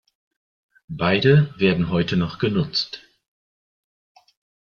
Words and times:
Beide 0.89 1.53
werden 1.59 1.91
heute 1.91 2.17
noch 2.17 2.39
genutzt. 2.39 3.01